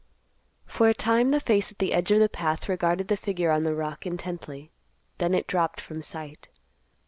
[0.65, 3.61] For a time the face at the edge of the path regarded the figure on
[3.61, 4.71] the rock intently;
[5.19, 6.49] then it dropped from sight.